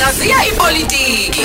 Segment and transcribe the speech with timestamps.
[0.00, 1.44] Hlaziya ipolitiki.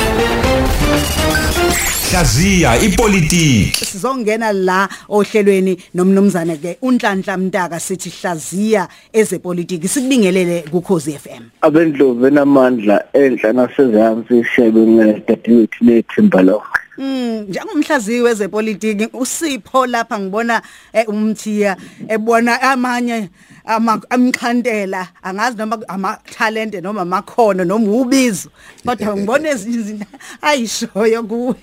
[2.12, 3.86] Hlaziya ipolitiki.
[3.86, 13.04] sizongena la ohlelweni nomnumzane ke unhlanhla mntaka sithi hlaziya ezepolitiki sikubingelele kukhozi FM abendlovu enamandla
[13.14, 20.62] enhla nasezansi ishebe ngedadewethu lethimba lonke Mm njengomhlaziyi wezepolitiki usipho lapha ngibona
[20.94, 21.78] eh, umthiya
[22.08, 23.30] ebona amanye
[23.66, 28.50] ama amxhandela angazi noma ama talent noma amakhono noma ubizo
[28.86, 30.06] kodwa ngibona ezinye izinto
[30.42, 31.56] ayishoyo kuwe.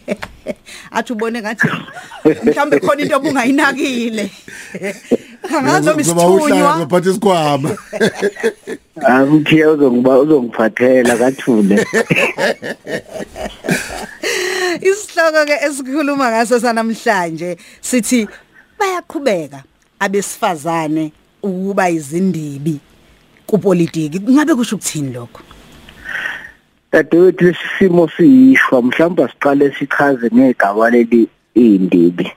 [0.90, 1.68] Athi ubone ngathi
[2.44, 4.30] mhlambe khona into obungayinakile.
[5.56, 6.76] Angazi noma isithunywa.
[6.78, 7.76] ngaphathi isikhwama.
[9.06, 11.86] amthiya uzongiba uzongiphathela kathule.
[14.80, 18.28] Isihloko ke esikhuluma ngaso sanamhlanje sithi
[18.78, 19.62] bayaqhubeka
[20.00, 22.80] abesifazane ukuba izindibi
[23.46, 24.20] kupolitiki.
[24.20, 25.42] Ngabe kusho ukuthini lokho?
[26.92, 28.82] Dadewethu lesi simo siyishwa.
[28.82, 32.32] Mhlawumbe siqale sichaze ngegaba leli indibi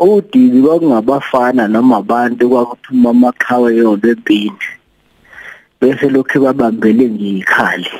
[0.00, 4.66] udibi kwakungabafana noma abantu kwakuphuma amaqhawe yona empini
[5.80, 7.90] bese lokhu babambele ngiyikhali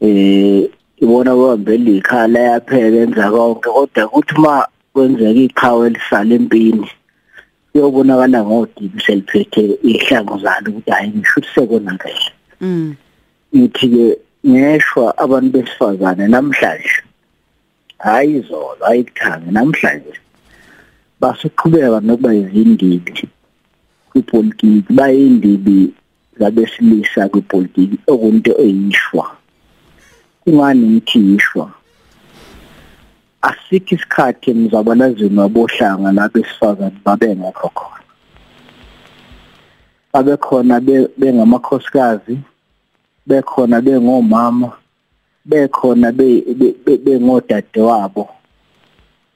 [0.00, 0.70] eh
[1.02, 4.54] ibona babambele ikhala yapheka enza konke kodwa kuthi ma
[4.92, 6.88] kwenzeka iqhawe lisala empini
[7.72, 12.26] kuyobonakala ngodibi seliphethe ihlango zalo ukuthi hayi ngisho ukuthi sekonakele
[12.60, 12.94] mm.
[13.52, 14.06] Ithi ke
[14.46, 16.96] ngeshwa abantu besifazane namhlanje
[17.98, 20.14] hayi izolo ayikuthange namhlanje
[21.20, 23.28] basuqhubeka nokuba izindibi
[24.10, 25.78] kwipolitiki bayindibi
[26.38, 29.39] zabesilisa kwipolitiki okunto eyishwa.
[30.50, 31.70] Kungani ngithi yishwa
[33.42, 38.04] asikho isikhathi emzabalazweni wabohlanga labesifazane babengekho khona.
[40.12, 42.38] Babekhona be- bengamakhosikazi
[43.26, 44.72] bekhona bengomama
[45.44, 48.28] bekhona be- be- be- bengodade wabo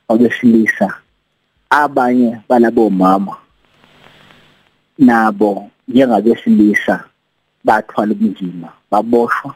[0.09, 0.95] abesilisa
[1.71, 3.37] abanye balabo mama.
[4.99, 7.05] Nabo njengabesilisa
[7.65, 9.55] bathwala ubunzima baboshwa.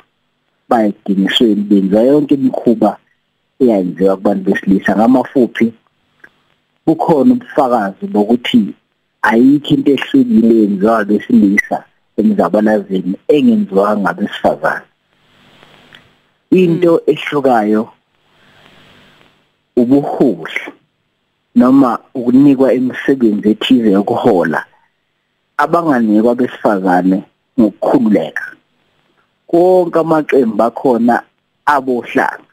[0.68, 2.90] Bayedingisweni benza yonke imikhuba
[3.60, 5.72] eyenziwa kubantu besilisa ngamafuphi
[6.86, 8.74] bukhona ubufakazi bokuthi
[9.22, 11.84] ayikho into ehlukile yenziwa besilisa
[12.18, 14.86] emzabalazweni engenziwa ngabesifazane.
[16.50, 17.82] Into ehlukayo
[19.76, 20.60] ubuholi
[21.54, 24.64] noma ukunikwa imisebenzi ethize yokuhola
[25.56, 27.22] abanganikwa besifazane
[27.60, 28.57] ngokukhululeka.
[29.50, 31.22] Konke amaqembu akhona
[31.66, 32.44] abohlanga.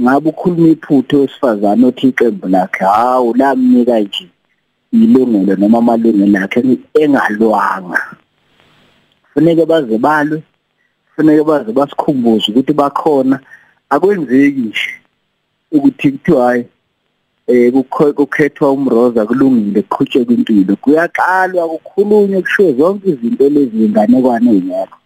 [0.00, 4.28] Ngabe ukhuluma iphutho wesifazane othi iqembu lakhe hawu lamnika nje
[4.92, 6.60] ilungelo noma amalungelo akhe
[6.94, 8.00] engalwanga.
[9.22, 10.42] Kufanele baze balwe
[11.08, 13.40] kufanele baze basikhumbuze ukuthi bakhona.
[13.90, 14.90] Akwenzeki nje
[15.72, 16.64] ukuthi kuthiwa hayi
[17.46, 24.96] eh kukho- kukhethwa umroza kulungile kuqhutshwe impilo kuyaqalwa kukhulunywe kushiwo zonke izinto lezi inganekwane ezingekho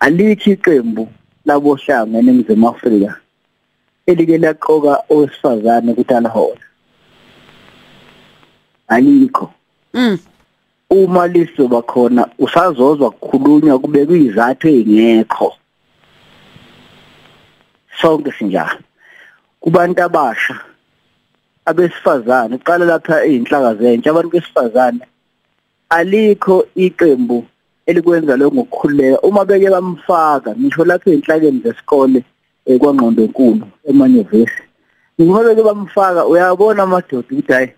[0.00, 1.08] alikho iqembu
[1.46, 3.20] labohlanga eNingizimu Afrika
[4.06, 6.60] elike laqoka owesifazane ukuthi alahole
[8.88, 9.52] alikho.
[9.94, 10.18] Mm.
[10.90, 15.52] Uma lisoba khona usazozwa kukhulunywa kube kuyizathu ezingekho
[18.00, 18.80] sonke sinjalo.
[19.60, 20.60] Kubantu abasha
[21.64, 25.04] abesifazane uqala lapha ezinhlaka zentsha abantu besifazane
[25.88, 27.44] alikho iqembu
[27.86, 29.20] elikwenza lokho ngokukhululeka.
[29.20, 32.24] Uma beke bamfaka ngisho lapha ezinhlakeni zesikole
[32.66, 34.62] eh, kwangqondo enkulu emanyuvesi.
[35.18, 37.70] Uma beke bamfaka uyabona amadoda ukuthi hayi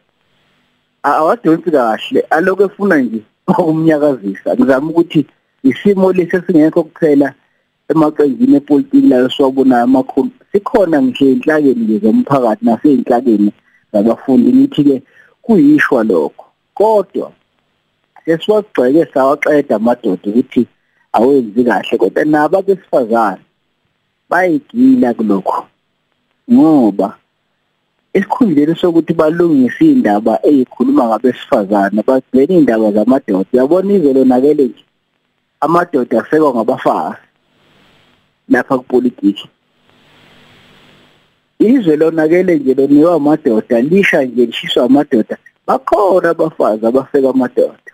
[1.03, 2.21] awadonsi kahle.
[2.31, 4.55] Aloko efuna nje ukumnyakazisa.
[4.55, 5.27] Ngizama ukuthi
[5.63, 7.35] isimo lesi esingekho kuphela
[7.89, 13.53] emaqenjini epolitiki layo siwabonayo amakhulu sikhona ngisho enhlakeni nje zomphakathi naseyinhlakeni
[13.93, 14.53] zabafundi.
[14.53, 15.03] Ngithi ke
[15.43, 16.45] kuyishwa lokho.
[16.75, 17.33] Kodwa
[18.29, 20.63] sesiwagceke sawaqeda amadoda ukuthi
[21.13, 23.45] awenzi kahle kodwa nabo abesifazane
[24.31, 25.67] bayigila kulokho
[26.53, 27.09] ngoba
[28.13, 33.53] esikhundleni sokuthi balungise indaba ezikhuluma ngabesifazane bagcina indaba zamadoda.
[33.53, 34.85] Yabona izolo nakele nje
[35.61, 37.17] amadoda asekwa ngabafazi
[38.49, 39.49] lapha kupolitiki.
[41.59, 45.37] Izwe lonakele nje loniwa amadoda lisha nje lishiswa amadoda
[45.67, 47.88] bakhona abafazi abafeka amadoda.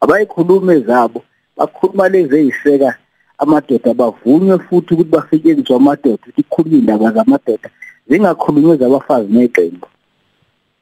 [0.00, 1.22] Abayikhulume zabo
[1.56, 2.90] bakhuluma lezi eziseka
[3.38, 7.68] amadoda bavunywe futhi ukuthi basetshenziswe amadoda ukuthi kukhulunywe indaba zamadoda
[8.08, 9.86] zingakhulunywe zabafazi neqembu.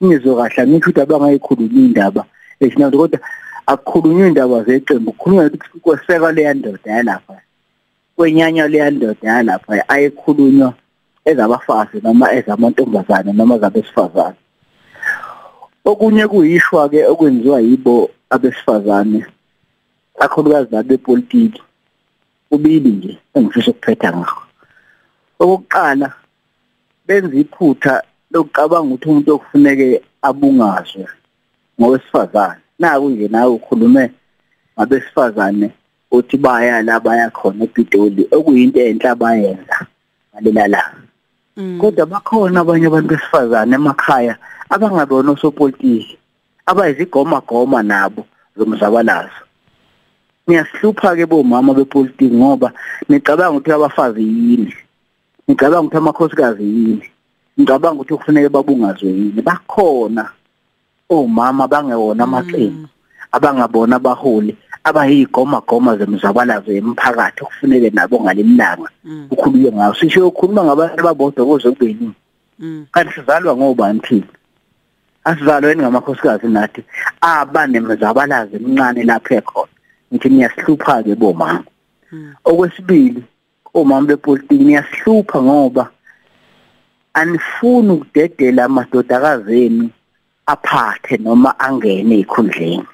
[0.00, 2.22] Ingizwe kahle ngisho ukuthi abangayikhuluma indaba
[2.60, 3.18] esinabo kodwa
[3.66, 7.36] akukhulunywe indaba zeqembu kukhulunywa ukuthi kweseka leya ndoda yalapha
[8.16, 10.72] kwenyanya leyandoda yalapha ayekhulunywa
[11.24, 14.40] ezabafazi noma ezamantombazane noma zabesifazane
[15.84, 19.26] okunye kuyishwa ke okwenziwa yibo abesifazane
[20.18, 21.62] kakhulukazi labepolitiki
[22.50, 24.42] ubili nje engifisa ukuphetha ngakho.
[25.38, 26.08] Okokuqala
[27.06, 31.06] benza iphutha lokucabanga ukuthi umuntu okufuneke abungazwe
[31.80, 32.60] ngowesifazane.
[32.78, 34.04] Naku nje nawe ukhulume
[34.74, 35.70] ngabesifazane
[36.10, 39.78] uthi baya la baya khona ePitoli okuyinto enhle abayenza
[40.32, 40.82] ngalela la
[41.80, 44.34] kodwa bakhona abanye abantu besifazane emakhaya
[44.70, 46.18] abangabona osopolitiki.
[46.68, 48.26] Abayizigoma goma nabo
[48.56, 49.42] zomzabalazo.
[50.46, 52.72] Niyasihlupha ke bomama bepolitiki ngoba
[53.08, 54.74] nicabanga ukuthi abafazi yini?
[55.48, 57.06] Nicabanga ukuthi amakhosikazi yini?
[57.58, 59.42] Ngicabanga ukuthi kufanele babungazwe yini?
[59.42, 60.30] Bakhona
[61.08, 62.88] omama bangewona amaqembu
[63.32, 68.88] abangabona abaholi abayigoma goma zemzabalazo yemphakathi okufuneke nabo ngalimlanga
[69.30, 69.94] ukhuluye ngawo.
[69.94, 72.14] Sisho ukukhuluma ngabantu ababodwa kuze kube yini?
[72.92, 74.37] Kanti sizalwa ngobani thina
[75.28, 76.80] asizalwa yini ngamakhosikazi nathi
[77.20, 79.74] abanemzabalazo emncane lapho ekhona.
[80.08, 81.64] Ngithi niyasihlupha ke bomama
[82.44, 83.22] okwesibili
[83.74, 85.84] omama bepolitiki niyasihlupha ngoba
[87.12, 89.90] anifuni ukudedela amadodakazi enu
[90.46, 92.88] aphathe noma angene ekhundleni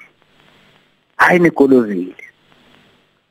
[1.17, 2.25] hayi nikolozile.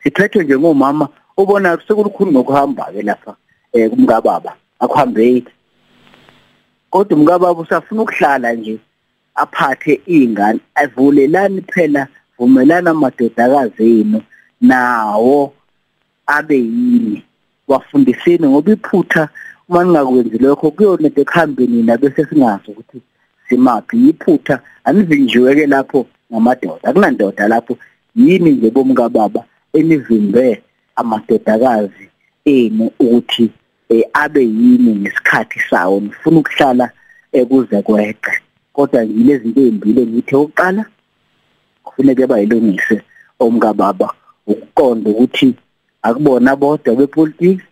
[0.03, 3.37] Siphethwe njengomama ubona sekulukhulu ngokuhamba ke lapha
[3.73, 5.53] eh kumkababa akuhambeki.
[6.91, 8.79] Kodwa umkababa usafuna ukuhlala nje.
[9.35, 12.09] Aphathe ingane avulelani phela
[12.39, 14.23] vumelana amadodakazi enu
[14.61, 15.53] nawo
[16.27, 17.23] abe yini?
[17.69, 19.29] Wafundiseni ngoba iphutha
[19.69, 23.01] uma ningakwenzi lokho kuyonento ekuhambeni nina bese singazi ukuthi
[23.49, 24.09] simaphi.
[24.09, 27.79] Iphutha anivinjiwe ke lapho ngamadoda akunandoda lapho.
[28.17, 30.63] Yini nje bomkababa enivimbe
[30.97, 32.09] amadodakazi
[32.45, 33.51] enu ukuthi
[34.13, 36.91] abe yini ngesikhathi sawo nifuna ukuhlala
[37.33, 38.44] ekuze kweqe?
[38.75, 40.83] Kodwa yilezi zinto ezimbili ngithi oqala
[41.85, 42.97] kufuneke bayilungise
[43.45, 44.09] omkababa
[44.47, 45.49] ukuqonda ukuthi
[46.07, 47.65] akubona bodwa bepolitiki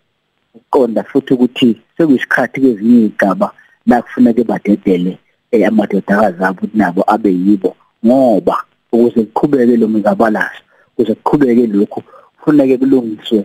[0.54, 3.49] ukuqonda futhi ukuthi sekuyisikhathi kwezinye izigaba
[3.87, 5.12] la kufuneke badedele
[5.69, 7.76] amadodakazi abo nabo abe yibo
[8.06, 8.56] ngoba
[8.93, 10.62] ukuze kuqhubeke lo mzabalazo
[10.93, 12.02] ukuze kuqhubeke lokhu
[12.37, 13.44] kufuneke kulungiswe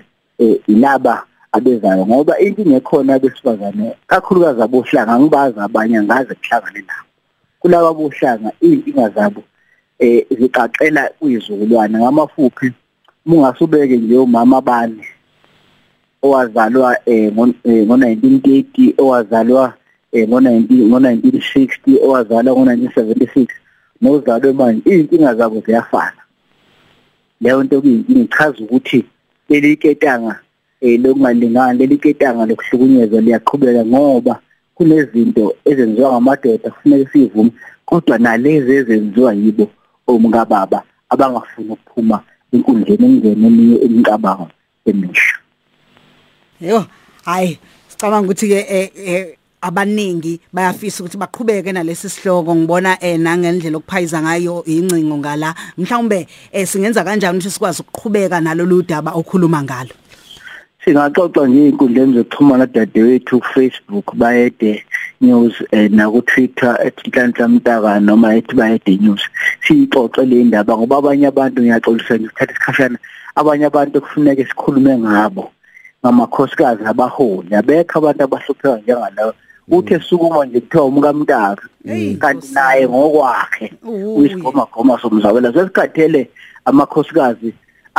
[0.67, 7.06] ilaba abezayo ngoba inkinga ekhona abesifazane kakhulukazi abohlanga ngibazi abanye ngaze kuhlangane nabo.
[7.67, 9.43] Kulaba bohlanga inkinga zabo
[9.99, 12.71] eh zicacela kwizukulwane ngamafuphi
[13.25, 15.03] mungasubeke nje umama bani
[16.21, 19.73] owazalwa eh ngo1930 owazalwa
[20.13, 23.47] ngo1960 owazalwa ngo1976
[24.01, 26.21] nozalwe manje izinkinga zabo ziyafana.
[27.41, 29.05] Leyo nto kuyinkinga ichaza ukuthi
[29.49, 30.39] leli ketanga
[30.81, 34.39] eh lokungalingani leli ketanga lokuhlukunyezwa liyaqhubeka ngoba
[34.77, 37.51] kunezinto ezenziwa ngamadoda kufanele sivume
[37.85, 39.65] kodwa nalezi ezenziwa yibo
[40.07, 42.17] omkababa abangafuni ukuphuma
[42.51, 44.49] inkundleni engene eminye imicabango
[44.85, 45.37] emisha
[46.61, 46.85] Yo,
[47.25, 52.55] hayi, sicabanga ukuthi ke abaningi bayafisa ukuthi baqhubeke nalesi sihloko.
[52.55, 55.53] Ngibona eh nangendlela okuphayiza ngayo incingo ngala.
[55.77, 59.93] Mhlawumbe eh singenza kanjani ukuthi sikwazi ukuqhubeka nalolu daba okhuluma ngalo?
[60.87, 64.83] Singaxoxa nje inkundleni zokuxhumana dadewethu ku Facebook bayede
[65.19, 69.19] news eh na ku Twitter @nhlanhla mtaka noma ethi bayede news.
[69.67, 72.97] Siyixoxe le ndaba ngoba abanye abantu ngiyaxolisa ngesikhathi esikhashana
[73.35, 75.51] abanye abantu kufuneka sikhulume ngabo
[75.99, 77.55] ngamakhosikazi abaholi.
[77.55, 79.33] Abekho abantu abahlupheka njengalawo
[79.67, 81.67] uthe sukuma nje kuthiwa umkamntaka
[82.19, 86.31] kanti naye ngokwakhe uyisigoma goma somzabela sesikhathele
[86.65, 87.51] amakhosikazi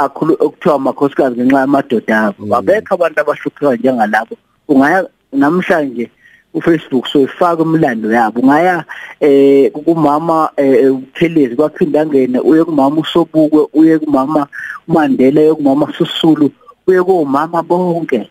[0.04, 4.34] akhulu okuthiwa amakhosikazi ngenxa yamadoda abo abekho abantu abahlupheka njengalabo.
[4.68, 6.10] Ungaya namhlanje
[6.54, 8.40] uFacebook soyifaka umlando yabo.
[8.40, 8.84] Ungaya
[9.20, 10.50] eh kumama
[10.90, 14.46] uPhelezi kwaphinda ngene uye kumama uSobukwe uye kumama
[14.88, 16.50] uMandela uye kumama Susulu
[16.86, 18.30] uye komama bonke.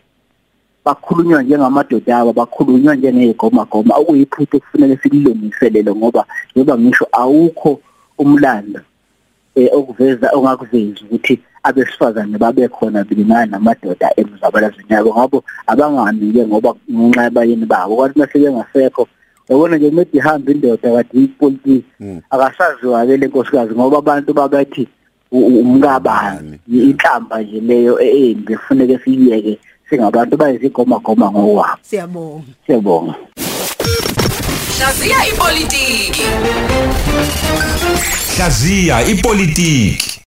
[0.84, 7.80] Bakhulunywa njengamadoda abo bakhulunywa njengegoma goma okuyiphutha okufanele sililungiselele ngoba njengoba ngisho awukho
[8.18, 8.80] umlando
[9.54, 11.34] eh okuveza ongakuvezi ukuthi
[11.68, 17.96] abesifazane babe khona bilingana namadoda emzabalazweni yabo ngabo abanganike ngoba ngenxa yabayini babo.
[17.96, 19.08] Kwathi mase bengasekho
[19.48, 21.84] yabona nje medi ihamba indoda kade ipolitiki
[22.30, 24.88] akasaziwa ke lenkosikazi ngoba abantu babathi
[25.32, 29.58] umkabani inhlamba nje leyo embi kufuneka siyeke
[29.90, 31.78] singabantu bayizigoma goma ngokwabo.
[31.82, 32.44] Siyabonga.
[32.66, 33.14] Siyabonga.
[34.78, 36.26] Hlaziya ipolitiki.
[38.36, 40.18] Hlaziya ipolitiki.